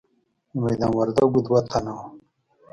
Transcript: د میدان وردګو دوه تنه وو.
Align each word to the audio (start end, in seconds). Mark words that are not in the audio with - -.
د 0.51 0.53
میدان 0.63 0.91
وردګو 0.97 1.39
دوه 1.45 1.61
تنه 1.71 1.91
وو. 1.97 2.05